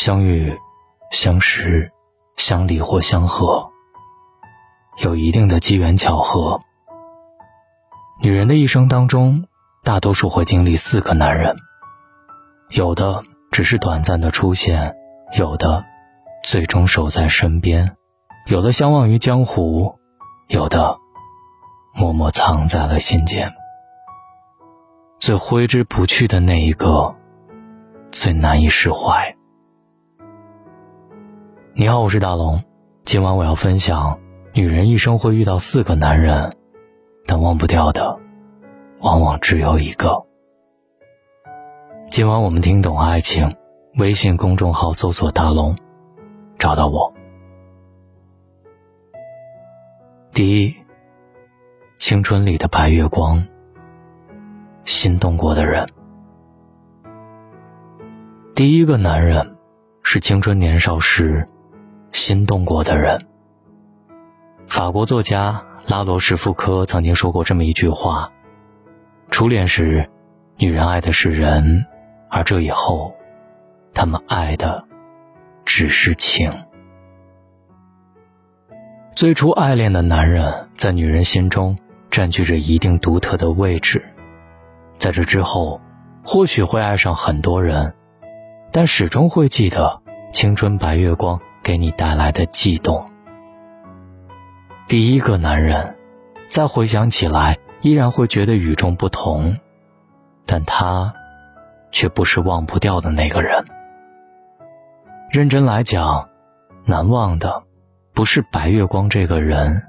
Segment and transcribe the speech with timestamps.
[0.00, 0.58] 相遇、
[1.10, 1.92] 相识、
[2.38, 3.70] 相离或相合，
[4.96, 6.62] 有一定的机缘巧合。
[8.22, 9.44] 女人的一生当中，
[9.84, 11.54] 大多数会经历四个男人，
[12.70, 14.96] 有的只是短暂的出现，
[15.36, 15.84] 有的
[16.42, 17.94] 最终守在身边，
[18.46, 19.98] 有的相忘于江湖，
[20.48, 20.96] 有的
[21.94, 23.52] 默默藏在了心间。
[25.18, 27.14] 最挥之不去的那一个，
[28.10, 29.36] 最难以释怀。
[31.80, 32.62] 你好，我是大龙，
[33.06, 34.20] 今晚我要分享：
[34.52, 36.52] 女人一生会遇到四个男人，
[37.26, 38.18] 但忘不掉的，
[38.98, 40.26] 往往只有一个。
[42.10, 43.56] 今晚我们听懂爱情，
[43.96, 45.74] 微信公众号搜索“大龙”，
[46.60, 47.14] 找到我。
[50.34, 50.76] 第一，
[51.98, 53.42] 青春里的白月光。
[54.84, 55.88] 心动过的人，
[58.54, 59.56] 第一个男人
[60.02, 61.48] 是青春年少时
[62.12, 63.26] 心动过的人。
[64.66, 68.32] 法国作家拉罗什福科曾经说过这么一句话
[69.30, 70.08] ：“初恋时，
[70.56, 71.86] 女人爱的是人，
[72.28, 73.14] 而这以后，
[73.92, 74.84] 他们爱的
[75.64, 76.52] 只是情。”
[79.16, 81.76] 最初爱恋的男人，在女人心中
[82.10, 84.04] 占据着一定独特的位置。
[84.96, 85.80] 在这之后，
[86.24, 87.94] 或许会爱上很多人，
[88.70, 90.00] 但始终会记得
[90.32, 93.10] 青春白月光给你带来的悸动。
[94.88, 95.96] 第一个男人，
[96.48, 99.58] 再回想起来，依然会觉得与众不同，
[100.46, 101.14] 但他，
[101.92, 103.64] 却不是忘不掉的那个人。
[105.30, 106.28] 认真来讲，
[106.84, 107.62] 难忘的，
[108.12, 109.84] 不是白月光这个人，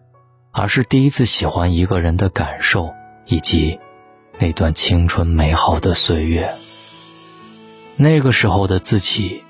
[0.51, 2.93] 而是第一次喜欢一个人的感受，
[3.25, 3.79] 以及。
[4.39, 6.55] 那段青春美好的岁月，
[7.95, 9.43] 那个时候的自己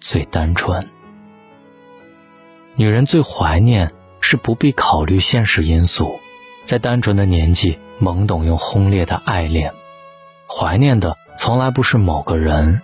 [0.00, 0.88] 最单纯。
[2.78, 6.20] 女人最怀念是不必考虑现实因素，
[6.62, 9.72] 在单纯的年纪懵懂又轰烈的爱恋，
[10.46, 12.82] 怀念的从来不是某个人，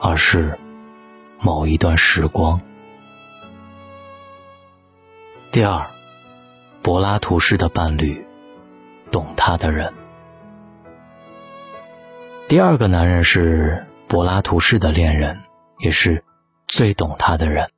[0.00, 0.58] 而是
[1.38, 2.60] 某一段时光。
[5.52, 5.86] 第二，
[6.82, 8.26] 柏拉图式的伴侣，
[9.12, 9.92] 懂他的人。
[12.48, 15.40] 第二个男人是柏拉图式的恋人，
[15.78, 16.24] 也是
[16.66, 17.70] 最懂他的人。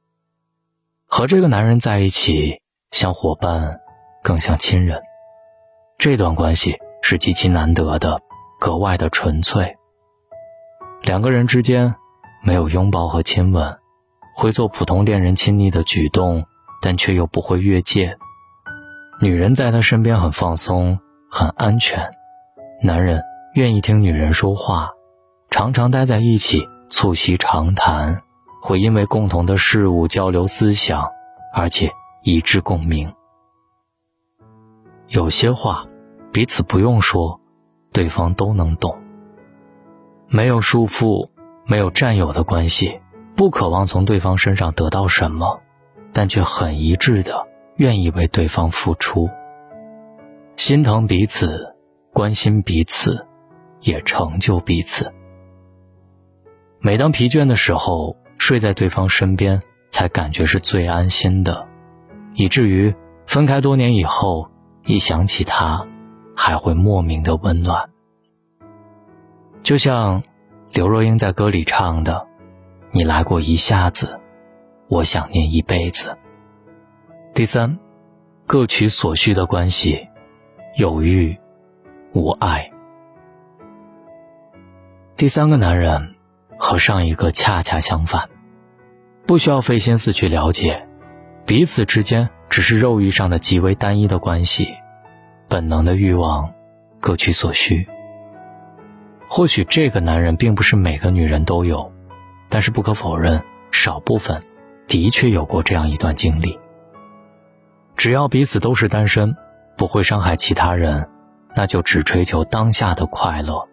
[1.15, 3.81] 和这个男人在一起，像伙伴，
[4.23, 5.03] 更像亲人。
[5.99, 8.23] 这段关系是极其难得的，
[8.59, 9.77] 格外的纯粹。
[11.03, 11.95] 两个人之间
[12.43, 13.77] 没有拥抱和亲吻，
[14.35, 16.47] 会做普通恋人亲昵的举动，
[16.81, 18.17] 但却又不会越界。
[19.21, 20.99] 女人在他身边很放松，
[21.31, 22.11] 很安全。
[22.83, 23.23] 男人。
[23.55, 24.93] 愿意听女人说话，
[25.51, 28.17] 常常待在一起促膝长谈，
[28.63, 31.11] 会因为共同的事物交流思想，
[31.53, 31.91] 而且
[32.23, 33.13] 一致共鸣。
[35.09, 35.85] 有些话，
[36.33, 37.41] 彼此不用说，
[37.93, 38.97] 对方都能懂。
[40.29, 41.29] 没有束缚，
[41.67, 43.01] 没有占有的关系，
[43.35, 45.61] 不渴望从对方身上得到什么，
[46.13, 49.29] 但却很一致的愿意为对方付出，
[50.55, 51.75] 心疼彼此，
[52.13, 53.27] 关心彼此。
[53.85, 55.13] 也成就彼此。
[56.79, 61.69] 每当疲倦的时候，睡在对方身边，才感觉是最安心的，
[62.35, 62.93] 以至于
[63.25, 64.51] 分开多年以后，
[64.85, 65.87] 一想起他，
[66.35, 67.89] 还会莫名的温暖。
[69.63, 70.25] 就像
[70.73, 72.27] 刘若英在歌里唱的
[72.91, 74.19] ：“你来过一下子，
[74.89, 76.19] 我想念一辈子。”
[77.33, 77.79] 第三，
[78.45, 80.09] 各取所需的关系，
[80.77, 81.39] 有欲
[82.13, 82.73] 无爱。
[85.17, 86.17] 第三个男人，
[86.65, 88.31] 和上一个恰恰相反，
[89.27, 90.87] 不需要费心思去了解，
[91.45, 94.73] 彼此之间只是肉欲上的极为单一的关系，
[95.49, 96.55] 本能的欲望，
[97.01, 97.89] 各取所需。
[99.27, 101.93] 或许这个男人并不是每个女人都有，
[102.49, 103.43] 但是不可否认，
[103.73, 104.41] 少部分
[104.87, 106.57] 的确有过这样一段经历。
[107.97, 109.35] 只要彼此都是单身，
[109.77, 111.11] 不会伤害其他人，
[111.57, 113.69] 那就只追求当下的快乐，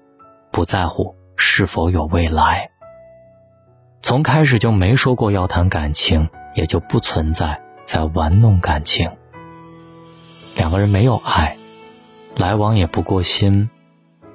[0.52, 1.16] 不在乎。
[1.42, 2.70] 是否有未来？
[4.02, 9.12] 从开始就没说过要谈感情，也就不存在在玩弄感情。
[10.56, 11.58] 两个人没有爱，
[12.36, 13.70] 来往也不过心，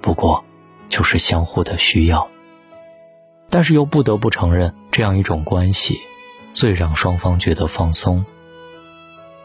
[0.01, 0.45] 不过
[0.89, 2.29] 就是相互的需要。
[3.51, 5.99] 但是又不得不承认，这样一种关系，
[6.53, 8.25] 最让双方觉得放松。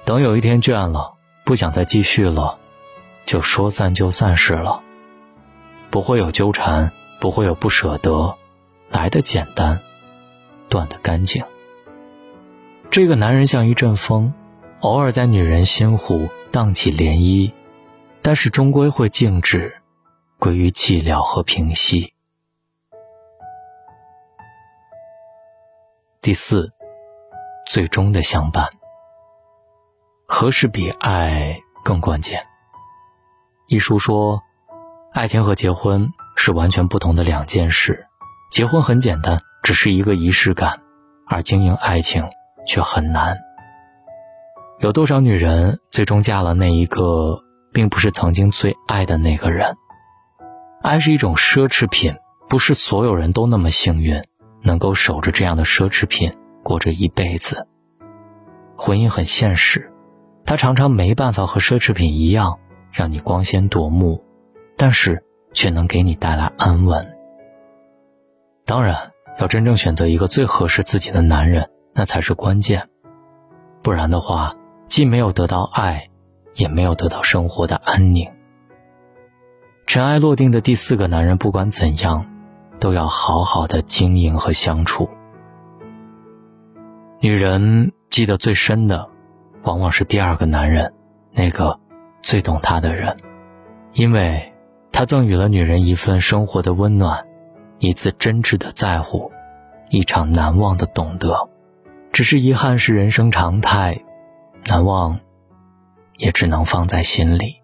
[0.05, 1.13] 等有一天倦了，
[1.43, 2.57] 不想再继续了，
[3.25, 4.81] 就说散就散是了，
[5.89, 6.91] 不会有纠缠。
[7.21, 8.37] 不会有不舍得，
[8.89, 9.81] 来的简单，
[10.69, 11.43] 断得干净。
[12.89, 14.33] 这个男人像一阵风，
[14.79, 17.51] 偶尔在女人心湖荡起涟漪，
[18.21, 19.81] 但是终归会静止，
[20.37, 22.13] 归于寂寥和平息。
[26.21, 26.71] 第四，
[27.67, 28.69] 最终的相伴。
[30.27, 32.45] 何时比爱更关键？
[33.67, 34.41] 一书说，
[35.13, 38.07] 爱情和结婚是完全不同的两件事。
[38.51, 40.79] 结婚很简单，只是一个仪式感，
[41.27, 42.25] 而经营爱情
[42.65, 43.37] 却很难。
[44.79, 49.75] 有多少女人最终嫁了那一个，并不是曾经最爱的那个人？
[50.81, 52.15] 爱是一种奢侈品，
[52.47, 54.21] 不是所有人都那么幸运，
[54.61, 57.67] 能够守着这样的奢侈品过着一辈子。
[58.77, 59.91] 婚姻很现实。
[60.45, 62.57] 它常常没办法和奢侈品一样
[62.91, 64.23] 让你光鲜夺目，
[64.77, 65.23] 但是
[65.53, 67.15] 却能给你带来安稳。
[68.65, 72.89] 当然，要真正选择一个最合适自己的男人，那才是关键。
[73.81, 74.53] 不然的话，
[74.85, 76.09] 既没有得到爱，
[76.53, 78.29] 也没有得到生活的安宁。
[79.87, 82.25] 尘埃落定的第四个男人，不管怎样，
[82.79, 85.09] 都要好好的经营和相处。
[87.21, 89.09] 女人记得最深的。
[89.63, 90.93] 往往是第二个男人，
[91.33, 91.77] 那个
[92.21, 93.17] 最懂她的人，
[93.91, 94.53] 因为
[94.89, 97.25] 他赠予了女人一份生活的温暖，
[97.79, 99.31] 一次真挚的在乎，
[99.89, 101.49] 一场难忘的懂得。
[102.11, 104.03] 只是遗憾是人生常态，
[104.67, 105.21] 难忘
[106.17, 107.61] 也只能放在心里。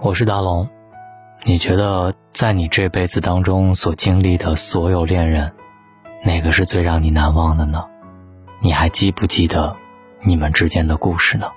[0.00, 0.66] 我是大龙，
[1.44, 5.52] 你觉得在你这辈子当中所经历的所有恋人？
[6.24, 7.84] 哪个是最让你难忘的呢？
[8.62, 9.76] 你还记不记得
[10.22, 11.50] 你们之间的故事呢？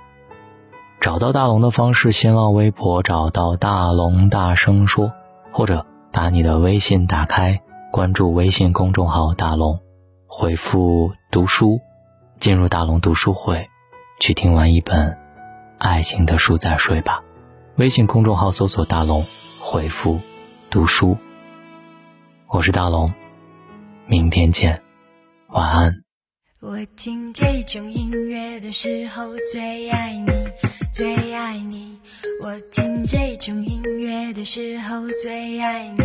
[1.00, 5.14] 找到大龙的方式：新浪微博找到大龙，大声说，
[5.50, 9.80] 或者把你的微信打开，关注微信公众号大龙，
[10.26, 11.80] 回复读书，
[12.38, 13.66] 进入大龙读书会，
[14.20, 15.16] 去听完一本
[15.78, 17.22] 爱情的书再睡吧。
[17.76, 19.24] 微信公众号搜索大龙，
[19.58, 20.20] 回复
[20.68, 21.16] 读书。
[22.48, 23.10] 我是大龙。
[24.06, 24.82] 明天见，
[25.48, 25.94] 晚安。
[26.60, 30.30] 我听这种音乐的时候最爱你，
[30.92, 31.98] 最爱你。
[32.42, 36.04] 我听这种音乐的时候最爱你，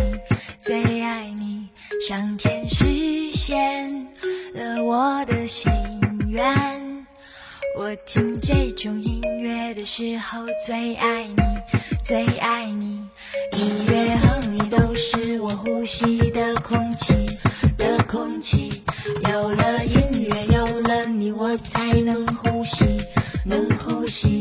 [0.60, 1.68] 最爱你。
[2.08, 3.86] 上天实现
[4.54, 5.72] 了我的心
[6.28, 7.06] 愿。
[7.78, 11.36] 我听这种音乐的时候最爱你，
[12.02, 13.06] 最爱你。
[13.56, 17.26] 音乐和你都是我呼吸的空气
[17.76, 17.96] 的。
[18.06, 18.82] 空气
[19.28, 22.86] 有了音乐，有了你，我才能呼吸，
[23.44, 24.35] 能呼吸。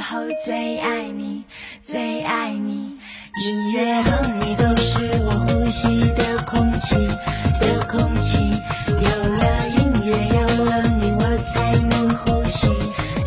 [0.00, 1.44] 后最爱你，
[1.80, 2.98] 最爱你。
[3.44, 7.06] 音乐和你都是我呼吸的空气，
[7.60, 8.38] 的空气。
[8.88, 12.68] 有了音乐，有了你，我才能呼吸，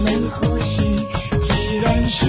[0.04, 1.08] 能呼吸。
[1.42, 2.26] 既然是